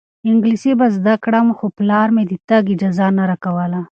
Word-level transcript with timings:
انګلیسي 0.29 0.71
به 0.79 0.87
زده 0.95 1.15
کړم 1.23 1.47
خو 1.57 1.65
پلار 1.77 2.07
مې 2.15 2.23
د 2.27 2.33
تګ 2.49 2.63
اجازه 2.73 3.05
نه 3.17 3.23
راکوله. 3.29 3.81